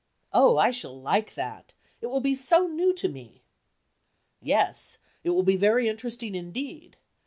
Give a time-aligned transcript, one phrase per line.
[0.33, 0.57] Oh!
[0.57, 3.43] I shall like that, it will be so new to me."
[4.41, 6.97] "Yes, it will be very interesting indeed.